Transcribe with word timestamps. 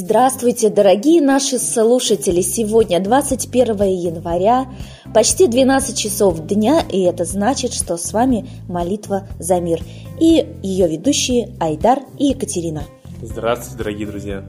Здравствуйте, 0.00 0.70
дорогие 0.70 1.20
наши 1.20 1.58
слушатели! 1.58 2.40
Сегодня 2.40 3.00
21 3.00 3.82
января, 3.82 4.68
почти 5.12 5.48
12 5.48 5.98
часов 5.98 6.38
дня, 6.46 6.84
и 6.88 7.00
это 7.00 7.24
значит, 7.24 7.72
что 7.72 7.96
с 7.96 8.12
вами 8.12 8.48
молитва 8.68 9.26
за 9.40 9.58
мир. 9.58 9.82
И 10.20 10.46
ее 10.62 10.86
ведущие 10.86 11.52
Айдар 11.58 11.98
и 12.16 12.26
Екатерина. 12.26 12.84
Здравствуйте, 13.20 13.76
дорогие 13.76 14.06
друзья! 14.06 14.44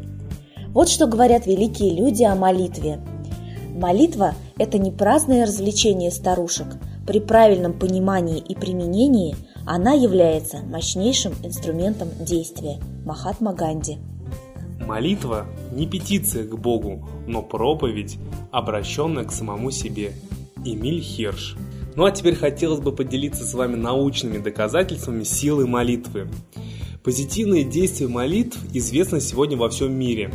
Вот 0.68 0.88
что 0.88 1.08
говорят 1.08 1.48
великие 1.48 1.96
люди 1.96 2.22
о 2.22 2.36
молитве. 2.36 3.00
Молитва– 3.74 4.36
это 4.60 4.78
не 4.78 4.92
праздное 4.92 5.48
развлечение 5.48 6.12
старушек. 6.12 6.68
При 7.08 7.20
правильном 7.20 7.74
понимании 7.74 8.38
и 8.38 8.54
применении 8.54 9.36
она 9.66 9.94
является 9.94 10.58
мощнейшим 10.58 11.34
инструментом 11.44 12.10
действия. 12.20 12.80
Махатма 13.04 13.54
Ганди– 13.54 13.98
Молитва 14.90 15.46
не 15.72 15.86
петиция 15.86 16.48
к 16.48 16.58
Богу, 16.58 17.08
но 17.28 17.44
проповедь, 17.44 18.18
обращенная 18.50 19.24
к 19.24 19.32
самому 19.32 19.70
себе. 19.70 20.14
Эмиль 20.66 21.00
Хирш. 21.00 21.58
Ну 21.96 22.06
а 22.06 22.12
теперь 22.12 22.34
хотелось 22.34 22.80
бы 22.80 22.92
поделиться 22.92 23.46
с 23.46 23.54
вами 23.54 23.76
научными 23.76 24.40
доказательствами 24.40 25.24
силы 25.24 25.68
молитвы. 25.68 26.28
Позитивные 27.04 27.66
действия 27.66 28.08
молитв 28.08 28.58
известны 28.74 29.22
сегодня 29.22 29.58
во 29.58 29.70
всем 29.70 29.94
мире. 29.94 30.34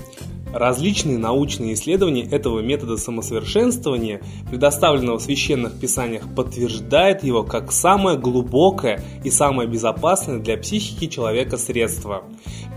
Различные 0.55 1.19
научные 1.19 1.75
исследования 1.75 2.23
этого 2.23 2.61
метода 2.61 2.97
самосовершенствования, 2.97 4.21
предоставленного 4.49 5.19
в 5.19 5.23
священных 5.23 5.81
писаниях, 5.81 6.33
подтверждают 6.33 7.25
его 7.25 7.43
как 7.43 7.73
самое 7.73 8.17
глубокое 8.17 9.03
и 9.25 9.31
самое 9.31 9.69
безопасное 9.69 10.39
для 10.39 10.57
психики 10.57 11.09
человека 11.09 11.57
средство. 11.57 12.23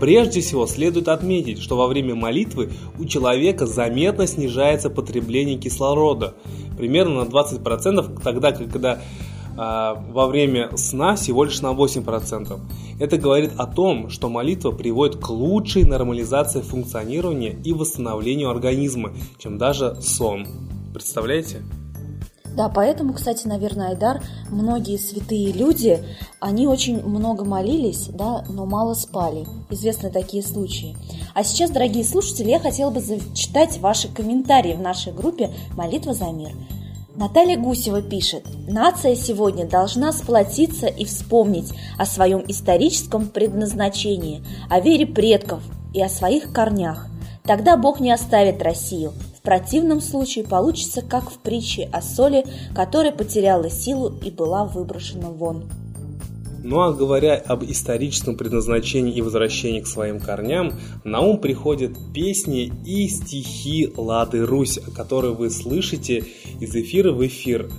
Прежде 0.00 0.40
всего 0.40 0.66
следует 0.66 1.06
отметить, 1.06 1.62
что 1.62 1.76
во 1.76 1.86
время 1.86 2.16
молитвы 2.16 2.70
у 2.98 3.04
человека 3.04 3.64
заметно 3.64 4.26
снижается 4.26 4.90
потребление 4.90 5.56
кислорода, 5.56 6.34
примерно 6.76 7.24
на 7.24 7.28
20%, 7.28 8.20
тогда 8.24 8.50
когда 8.50 9.02
во 9.58 10.28
время 10.28 10.76
сна 10.76 11.16
всего 11.16 11.42
лишь 11.42 11.60
на 11.60 11.72
8%. 11.72 12.60
Это 13.00 13.18
говорит 13.18 13.52
о 13.56 13.66
том, 13.66 14.08
что 14.08 14.28
молитва 14.28 14.70
приводит 14.70 15.16
к 15.16 15.30
лучшей 15.30 15.82
нормализации 15.84 16.60
функционирования 16.60 17.58
и 17.64 17.72
восстановлению 17.72 18.50
организма, 18.50 19.12
чем 19.38 19.58
даже 19.58 20.00
сон. 20.00 20.46
Представляете? 20.94 21.62
Да, 22.56 22.68
поэтому, 22.68 23.12
кстати, 23.12 23.46
наверное, 23.46 23.90
Айдар, 23.90 24.20
многие 24.50 24.96
святые 24.96 25.52
люди, 25.52 26.02
они 26.40 26.66
очень 26.66 27.00
много 27.04 27.44
молились, 27.44 28.08
да, 28.08 28.44
но 28.48 28.66
мало 28.66 28.94
спали. 28.94 29.46
Известны 29.70 30.10
такие 30.10 30.42
случаи. 30.42 30.96
А 31.34 31.44
сейчас, 31.44 31.70
дорогие 31.70 32.04
слушатели, 32.04 32.50
я 32.50 32.58
хотела 32.58 32.90
бы 32.90 33.00
зачитать 33.00 33.78
ваши 33.78 34.08
комментарии 34.08 34.74
в 34.74 34.80
нашей 34.80 35.12
группе 35.12 35.52
«Молитва 35.76 36.14
за 36.14 36.32
мир». 36.32 36.50
Наталья 37.18 37.58
Гусева 37.58 38.00
пишет, 38.00 38.44
нация 38.68 39.16
сегодня 39.16 39.66
должна 39.66 40.12
сплотиться 40.12 40.86
и 40.86 41.04
вспомнить 41.04 41.72
о 41.98 42.06
своем 42.06 42.44
историческом 42.46 43.26
предназначении, 43.26 44.40
о 44.70 44.78
вере 44.78 45.04
предков 45.04 45.60
и 45.92 46.00
о 46.00 46.08
своих 46.08 46.52
корнях. 46.52 47.08
Тогда 47.42 47.76
Бог 47.76 47.98
не 47.98 48.12
оставит 48.12 48.62
Россию. 48.62 49.14
В 49.36 49.42
противном 49.42 50.00
случае 50.00 50.44
получится, 50.44 51.02
как 51.02 51.28
в 51.28 51.38
притче 51.38 51.90
о 51.92 52.02
соли, 52.02 52.46
которая 52.72 53.10
потеряла 53.10 53.68
силу 53.68 54.14
и 54.22 54.30
была 54.30 54.64
выброшена 54.64 55.28
вон. 55.28 55.64
Ну 56.62 56.80
а 56.80 56.92
говоря 56.92 57.34
об 57.34 57.64
историческом 57.64 58.36
предназначении 58.36 59.14
и 59.14 59.22
возвращении 59.22 59.80
к 59.80 59.86
своим 59.86 60.20
корням, 60.20 60.74
на 61.04 61.20
ум 61.20 61.38
приходят 61.38 61.92
песни 62.12 62.72
и 62.84 63.08
стихи 63.08 63.92
Лады 63.96 64.44
Русь, 64.44 64.78
которые 64.94 65.34
вы 65.34 65.50
слышите 65.50 66.24
из 66.60 66.74
эфира 66.74 67.12
в 67.12 67.26
эфир, 67.26 67.70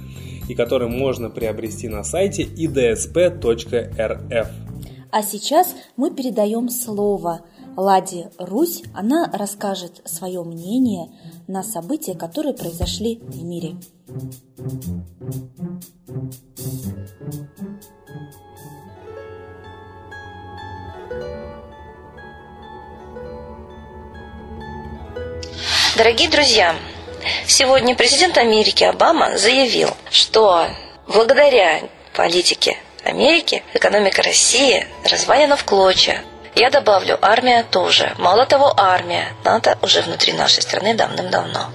и 0.47 0.55
которые 0.55 0.89
можно 0.89 1.29
приобрести 1.29 1.87
на 1.87 2.03
сайте 2.03 2.43
idsp.rf. 2.43 4.47
А 5.11 5.23
сейчас 5.23 5.75
мы 5.95 6.11
передаем 6.11 6.69
слово 6.69 7.41
Ладе 7.75 8.31
Русь. 8.37 8.83
Она 8.93 9.29
расскажет 9.31 10.01
свое 10.05 10.43
мнение 10.43 11.11
на 11.47 11.63
события, 11.63 12.13
которые 12.13 12.53
произошли 12.53 13.19
в 13.21 13.43
мире. 13.43 13.75
Дорогие 25.99 26.29
друзья, 26.29 26.77
сегодня 27.45 27.93
президент 27.93 28.37
Америки 28.37 28.85
Обама 28.85 29.37
заявил, 29.37 29.89
что 30.09 30.65
благодаря 31.07 31.81
политике 32.15 32.77
Америки 33.03 33.63
экономика 33.73 34.23
России 34.23 34.87
развалена 35.03 35.57
в 35.57 35.65
клочья. 35.65 36.23
Я 36.55 36.69
добавлю, 36.69 37.19
армия 37.21 37.63
тоже. 37.63 38.13
Мало 38.17 38.45
того, 38.45 38.73
армия. 38.77 39.33
НАТО 39.43 39.77
уже 39.81 40.01
внутри 40.01 40.31
нашей 40.31 40.61
страны 40.61 40.93
давным-давно. 40.93 41.69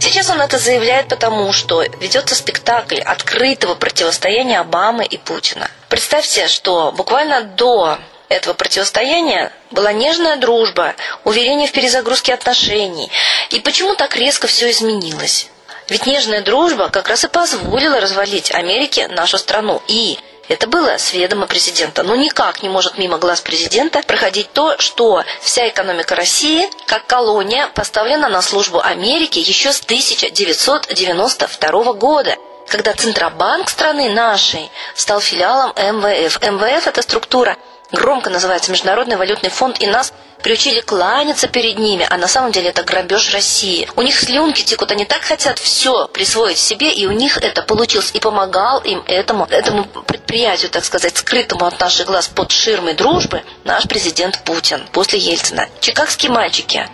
Сейчас 0.00 0.30
он 0.30 0.40
это 0.40 0.56
заявляет 0.58 1.08
потому, 1.08 1.52
что 1.52 1.82
ведется 1.82 2.34
спектакль 2.34 3.00
открытого 3.00 3.74
противостояния 3.74 4.60
Обамы 4.60 5.04
и 5.04 5.18
Путина. 5.18 5.70
Представьте, 5.90 6.48
что 6.48 6.90
буквально 6.92 7.42
до 7.42 7.98
этого 8.28 8.54
противостояния 8.54 9.52
была 9.70 9.92
нежная 9.92 10.36
дружба, 10.36 10.94
уверение 11.24 11.68
в 11.68 11.72
перезагрузке 11.72 12.34
отношений. 12.34 13.10
И 13.50 13.60
почему 13.60 13.94
так 13.94 14.16
резко 14.16 14.46
все 14.46 14.70
изменилось? 14.70 15.48
Ведь 15.88 16.06
нежная 16.06 16.42
дружба 16.42 16.90
как 16.90 17.08
раз 17.08 17.24
и 17.24 17.28
позволила 17.28 18.00
развалить 18.00 18.52
Америке 18.52 19.08
нашу 19.08 19.38
страну. 19.38 19.80
И 19.86 20.18
это 20.48 20.66
было 20.66 20.98
с 20.98 21.12
ведома 21.12 21.46
президента. 21.46 22.02
Но 22.02 22.16
никак 22.16 22.62
не 22.62 22.68
может 22.68 22.98
мимо 22.98 23.16
глаз 23.18 23.40
президента 23.40 24.02
проходить 24.02 24.52
то, 24.52 24.76
что 24.78 25.24
вся 25.40 25.68
экономика 25.68 26.14
России, 26.14 26.68
как 26.86 27.06
колония, 27.06 27.68
поставлена 27.68 28.28
на 28.28 28.42
службу 28.42 28.80
Америки 28.80 29.38
еще 29.38 29.72
с 29.72 29.80
1992 29.80 31.92
года 31.94 32.36
когда 32.68 32.92
Центробанк 32.92 33.70
страны 33.70 34.10
нашей 34.10 34.70
стал 34.94 35.20
филиалом 35.20 35.70
МВФ. 35.70 36.38
МВФ– 36.42 36.86
это 36.86 37.00
структура 37.00 37.56
громко 37.92 38.30
называется 38.30 38.70
Международный 38.70 39.16
валютный 39.16 39.50
фонд, 39.50 39.80
и 39.80 39.86
нас 39.86 40.12
приучили 40.42 40.80
кланяться 40.80 41.48
перед 41.48 41.78
ними, 41.78 42.06
а 42.08 42.16
на 42.16 42.28
самом 42.28 42.52
деле 42.52 42.70
это 42.70 42.82
грабеж 42.82 43.32
России. 43.32 43.88
У 43.96 44.02
них 44.02 44.18
слюнки 44.18 44.62
текут, 44.62 44.92
они 44.92 45.04
так 45.04 45.22
хотят 45.22 45.58
все 45.58 46.06
присвоить 46.08 46.58
себе, 46.58 46.92
и 46.92 47.06
у 47.06 47.12
них 47.12 47.38
это 47.38 47.62
получилось, 47.62 48.10
и 48.14 48.20
помогал 48.20 48.80
им 48.80 49.02
этому, 49.06 49.46
этому 49.46 49.84
предприятию, 49.84 50.70
так 50.70 50.84
сказать, 50.84 51.16
скрытому 51.16 51.66
от 51.66 51.80
наших 51.80 52.06
глаз 52.06 52.28
под 52.28 52.50
ширмой 52.52 52.94
дружбы, 52.94 53.42
наш 53.64 53.84
президент 53.88 54.40
Путин 54.44 54.86
после 54.92 55.18
Ельцина. 55.18 55.68
Чикагские 55.80 56.30
мальчики 56.30 56.88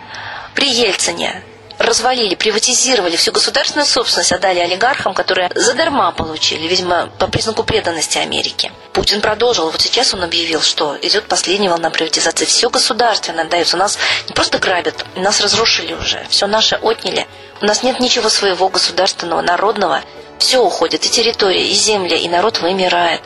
при 0.55 0.69
Ельцине 0.69 1.43
развалили, 1.77 2.35
приватизировали 2.35 3.15
всю 3.15 3.31
государственную 3.31 3.85
собственность, 3.85 4.31
отдали 4.31 4.59
олигархам, 4.59 5.13
которые 5.13 5.51
задарма 5.55 6.11
получили, 6.11 6.67
видимо, 6.67 7.09
по 7.19 7.27
признаку 7.27 7.63
преданности 7.63 8.17
Америке. 8.17 8.71
Путин 8.93 9.21
продолжил. 9.21 9.69
Вот 9.69 9.81
сейчас 9.81 10.13
он 10.13 10.23
объявил, 10.23 10.61
что 10.61 10.97
идет 11.01 11.25
последняя 11.27 11.69
волна 11.69 11.89
приватизации. 11.89 12.45
Все 12.45 12.69
государственное 12.69 13.43
отдается. 13.43 13.77
Нас 13.77 13.97
не 14.27 14.33
просто 14.33 14.57
грабят, 14.59 15.05
нас 15.15 15.41
разрушили 15.41 15.93
уже. 15.93 16.25
Все 16.29 16.47
наше 16.47 16.75
отняли. 16.75 17.27
У 17.61 17.65
нас 17.65 17.83
нет 17.83 17.99
ничего 17.99 18.29
своего 18.29 18.69
государственного, 18.69 19.41
народного. 19.41 20.01
Все 20.39 20.59
уходит, 20.59 21.05
и 21.05 21.09
территория, 21.09 21.67
и 21.67 21.73
земля, 21.73 22.17
и 22.17 22.27
народ 22.27 22.59
вымирает. 22.59 23.21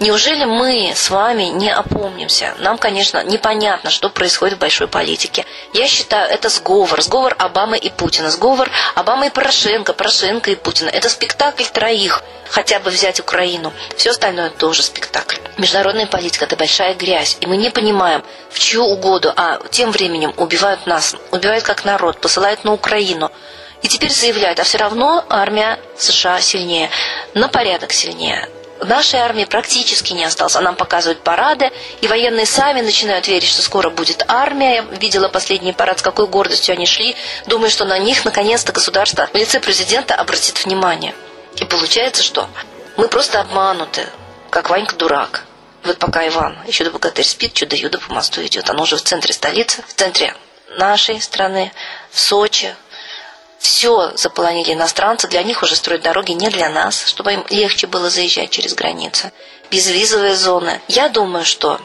Неужели 0.00 0.44
мы 0.44 0.92
с 0.94 1.10
вами 1.10 1.44
не 1.44 1.70
опомнимся? 1.70 2.54
Нам, 2.58 2.78
конечно, 2.78 3.22
непонятно, 3.22 3.90
что 3.90 4.08
происходит 4.08 4.56
в 4.56 4.60
большой 4.60 4.88
политике. 4.88 5.44
Я 5.72 5.86
считаю, 5.86 6.28
это 6.30 6.48
сговор. 6.48 7.00
Сговор 7.02 7.34
Обамы 7.38 7.78
и 7.78 7.90
Путина. 7.90 8.30
Сговор 8.30 8.70
Обамы 8.94 9.26
и 9.26 9.30
Порошенко, 9.30 9.92
Порошенко 9.92 10.50
и 10.50 10.54
Путина. 10.56 10.88
Это 10.88 11.08
спектакль 11.08 11.64
троих. 11.64 12.22
Хотя 12.50 12.80
бы 12.80 12.90
взять 12.90 13.20
Украину. 13.20 13.72
Все 13.96 14.10
остальное 14.10 14.50
тоже 14.50 14.82
спектакль. 14.82 15.36
Международная 15.56 16.06
политика– 16.06 16.44
это 16.46 16.56
большая 16.56 16.94
грязь. 16.94 17.38
И 17.40 17.46
мы 17.46 17.56
не 17.56 17.70
понимаем, 17.70 18.22
в 18.50 18.58
чью 18.58 18.84
угоду. 18.84 19.32
А 19.36 19.60
тем 19.70 19.90
временем 19.90 20.34
убивают 20.36 20.86
нас. 20.86 21.14
Убивают 21.30 21.64
как 21.64 21.84
народ. 21.84 22.20
Посылают 22.20 22.64
на 22.64 22.72
Украину. 22.72 23.30
И 23.82 23.88
теперь 23.88 24.10
заявляют, 24.12 24.60
а 24.60 24.64
все 24.64 24.78
равно 24.78 25.24
армия 25.28 25.78
США 25.96 26.40
сильнее. 26.40 26.90
На 27.34 27.48
порядок 27.48 27.92
сильнее 27.92 28.48
нашей 28.84 29.20
армии 29.20 29.44
практически 29.44 30.12
не 30.12 30.24
осталось. 30.24 30.56
А 30.56 30.60
нам 30.60 30.76
показывают 30.76 31.20
парады, 31.20 31.70
и 32.00 32.08
военные 32.08 32.46
сами 32.46 32.80
начинают 32.80 33.28
верить, 33.28 33.48
что 33.48 33.62
скоро 33.62 33.90
будет 33.90 34.24
армия. 34.28 34.76
Я 34.76 34.82
видела 34.82 35.28
последний 35.28 35.72
парад, 35.72 35.98
с 35.98 36.02
какой 36.02 36.26
гордостью 36.26 36.74
они 36.74 36.86
шли, 36.86 37.14
думая, 37.46 37.70
что 37.70 37.84
на 37.84 37.98
них 37.98 38.24
наконец-то 38.24 38.72
государство 38.72 39.28
в 39.32 39.36
лице 39.36 39.60
президента 39.60 40.14
обратит 40.14 40.64
внимание. 40.64 41.14
И 41.56 41.64
получается, 41.64 42.22
что 42.22 42.48
мы 42.96 43.08
просто 43.08 43.40
обмануты, 43.40 44.08
как 44.50 44.70
Ванька 44.70 44.96
дурак. 44.96 45.44
Вот 45.84 45.98
пока 45.98 46.26
Иван, 46.28 46.56
еще 46.66 46.84
до 46.84 46.90
богатырь 46.90 47.24
спит, 47.24 47.54
чудо-юдо 47.54 47.98
по 47.98 48.12
мосту 48.12 48.44
идет. 48.44 48.70
Оно 48.70 48.84
уже 48.84 48.96
в 48.96 49.02
центре 49.02 49.32
столицы, 49.32 49.82
в 49.86 49.94
центре 49.94 50.34
нашей 50.78 51.20
страны, 51.20 51.72
в 52.10 52.20
Сочи, 52.20 52.74
все 53.82 54.12
заполонили 54.14 54.74
иностранцы, 54.74 55.26
для 55.26 55.42
них 55.42 55.64
уже 55.64 55.74
строят 55.74 56.02
дороги 56.02 56.30
не 56.30 56.48
для 56.50 56.68
нас, 56.68 57.04
чтобы 57.04 57.32
им 57.32 57.44
легче 57.50 57.88
было 57.88 58.10
заезжать 58.10 58.50
через 58.50 58.74
границы. 58.74 59.32
Безвизовые 59.72 60.36
зоны. 60.36 60.80
Я 60.86 61.08
думаю, 61.08 61.44
что 61.44 61.80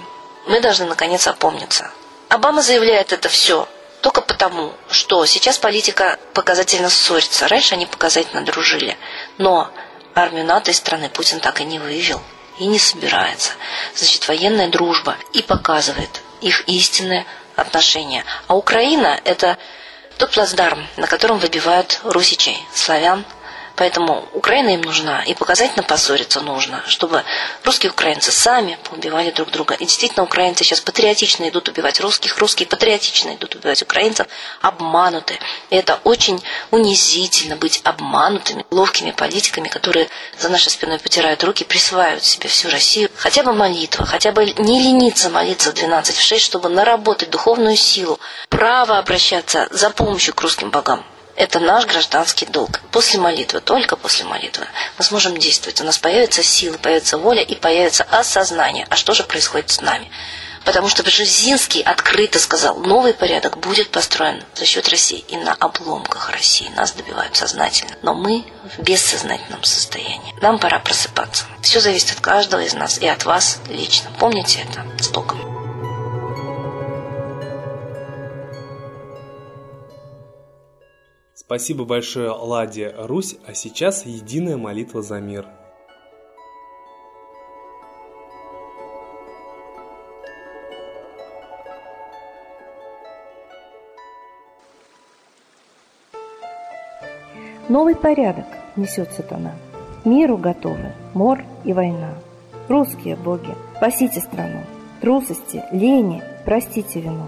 мы 0.45 0.61
должны 0.61 0.85
наконец 0.85 1.25
опомниться. 1.25 1.89
Обама 2.29 2.61
заявляет 2.61 3.13
это 3.13 3.29
все 3.29 3.67
только 4.01 4.21
потому, 4.21 4.73
что 4.91 5.25
сейчас 5.25 5.57
политика 5.57 6.19
показательно 6.35 6.91
ссорится. 6.91 7.47
Раньше 7.47 7.73
они 7.73 7.87
показательно 7.87 8.45
дружили. 8.45 8.95
Но 9.39 9.71
армию 10.13 10.45
НАТО 10.45 10.69
из 10.69 10.77
страны 10.77 11.09
Путин 11.09 11.39
так 11.39 11.61
и 11.61 11.65
не 11.65 11.79
вывел. 11.79 12.21
И 12.59 12.67
не 12.67 12.77
собирается. 12.77 13.53
Значит, 13.95 14.27
военная 14.27 14.67
дружба 14.67 15.15
и 15.33 15.41
показывает 15.41 16.21
их 16.41 16.61
истинное 16.67 17.25
отношение. 17.55 18.23
А 18.45 18.55
Украина– 18.55 19.19
это 19.23 19.57
тот 20.17 20.31
плацдарм, 20.31 20.87
на 20.97 21.07
котором 21.07 21.37
выбивают 21.37 22.01
русичей, 22.03 22.57
славян, 22.73 23.23
Поэтому 23.77 24.27
Украина 24.33 24.69
им 24.69 24.81
нужна, 24.81 25.21
и 25.23 25.35
показательно 25.35 25.83
поссориться 25.83 26.41
нужно, 26.41 26.83
чтобы 26.87 27.23
русские 27.63 27.91
украинцы 27.91 28.31
сами 28.31 28.79
поубивали 28.83 29.29
друг 29.29 29.51
друга. 29.51 29.75
И 29.75 29.85
действительно, 29.85 30.23
украинцы 30.23 30.63
сейчас 30.63 30.81
патриотично 30.81 31.47
идут 31.47 31.69
убивать 31.69 31.99
русских, 31.99 32.39
русские 32.39 32.67
патриотично 32.67 33.35
идут 33.35 33.53
убивать 33.53 33.83
украинцев, 33.83 34.25
обмануты. 34.61 35.37
И 35.69 35.75
это 35.75 35.99
очень 36.03 36.43
унизительно 36.71 37.55
быть 37.55 37.81
обманутыми, 37.83 38.65
ловкими 38.71 39.11
политиками, 39.11 39.67
которые 39.67 40.09
за 40.39 40.49
нашей 40.49 40.69
спиной 40.69 40.97
потирают 40.97 41.43
руки, 41.43 41.63
присваивают 41.63 42.23
себе 42.23 42.49
всю 42.49 42.71
Россию. 42.71 43.11
Хотя 43.15 43.43
бы 43.43 43.53
молитва, 43.53 44.07
хотя 44.07 44.31
бы 44.31 44.45
не 44.57 44.81
лениться 44.81 45.29
молиться 45.29 45.69
в 45.69 45.75
12 45.75 46.15
в 46.15 46.21
6, 46.21 46.43
чтобы 46.43 46.69
наработать 46.69 47.29
духовную 47.29 47.77
силу, 47.77 48.19
право 48.49 48.97
обращаться 48.97 49.67
за 49.69 49.91
помощью 49.91 50.33
к 50.33 50.41
русским 50.41 50.71
богам. 50.71 51.05
Это 51.37 51.59
наш 51.59 51.85
гражданский 51.85 52.47
долг. 52.47 52.81
После 52.91 53.19
молитвы, 53.19 53.61
только 53.61 53.95
после 53.95 54.25
молитвы, 54.25 54.65
мы 54.97 55.03
сможем 55.03 55.37
действовать. 55.37 55.79
У 55.79 55.83
нас 55.83 55.99
появится 55.99 56.41
сила, 56.41 56.77
появится 56.77 57.19
воля 57.19 57.43
и 57.43 57.53
появится 57.53 58.07
осознание. 58.09 58.87
А 58.89 58.95
что 58.95 59.13
же 59.13 59.23
происходит 59.23 59.69
с 59.69 59.79
нами? 59.79 60.09
Потому 60.65 60.89
что 60.89 61.03
Бжезинский 61.03 61.83
открыто 61.83 62.39
сказал, 62.39 62.77
новый 62.79 63.13
порядок 63.13 63.59
будет 63.59 63.91
построен 63.91 64.43
за 64.55 64.65
счет 64.65 64.89
России 64.89 65.23
и 65.27 65.37
на 65.37 65.53
обломках 65.53 66.31
России. 66.31 66.69
Нас 66.75 66.91
добивают 66.93 67.37
сознательно. 67.37 67.95
Но 68.01 68.15
мы 68.15 68.43
в 68.75 68.81
бессознательном 68.81 69.63
состоянии. 69.63 70.33
Нам 70.41 70.57
пора 70.57 70.79
просыпаться. 70.79 71.45
Все 71.61 71.79
зависит 71.79 72.11
от 72.11 72.19
каждого 72.19 72.61
из 72.61 72.73
нас 72.73 72.97
и 72.97 73.07
от 73.07 73.25
вас 73.25 73.59
лично. 73.69 74.09
Помните 74.19 74.67
это. 74.67 74.85
С 75.01 75.09
Богом. 75.09 75.56
Спасибо 81.47 81.85
большое, 81.85 82.29
Ладе 82.31 82.93
Русь, 82.97 83.37
а 83.47 83.53
сейчас 83.53 84.05
единая 84.05 84.57
молитва 84.57 85.01
за 85.01 85.21
мир. 85.21 85.47
Новый 97.69 97.95
порядок 97.95 98.45
несет 98.75 99.13
сатана. 99.13 99.55
Миру 100.03 100.35
готовы 100.37 100.91
мор 101.13 101.45
и 101.63 101.71
война. 101.71 102.15
Русские 102.67 103.15
боги, 103.15 103.55
спасите 103.77 104.19
страну. 104.19 104.63
Трусости, 104.99 105.63
лени, 105.71 106.21
простите 106.43 106.99
вину. 106.99 107.27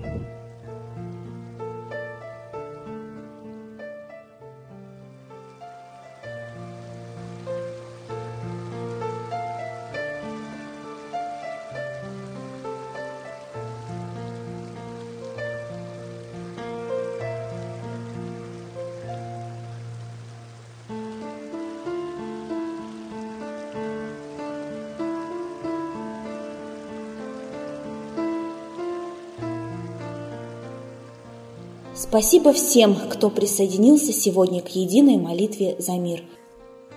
Спасибо 32.01 32.51
всем, 32.51 32.95
кто 32.95 33.29
присоединился 33.29 34.11
сегодня 34.11 34.63
к 34.63 34.69
единой 34.69 35.17
молитве 35.17 35.75
за 35.77 35.99
мир. 35.99 36.23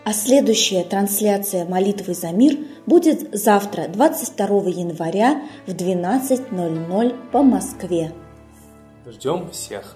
А 0.02 0.14
следующая 0.14 0.82
трансляция 0.82 1.66
молитвы 1.66 2.14
за 2.14 2.28
мир 2.28 2.56
будет 2.86 3.28
завтра, 3.36 3.86
22 3.88 4.46
января 4.70 5.42
в 5.66 5.72
12.00 5.72 7.30
по 7.30 7.42
Москве. 7.42 8.14
Ждем 9.06 9.50
всех! 9.50 9.94